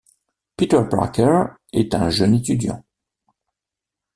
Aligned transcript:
Peter 0.57 0.81
Parker 0.89 1.43
est 1.73 1.93
un 1.93 2.09
jeune 2.09 2.33
étudiant. 2.33 2.83